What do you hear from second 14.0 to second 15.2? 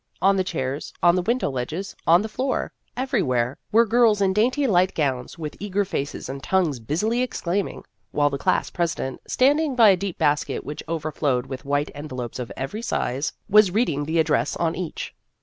the address on each.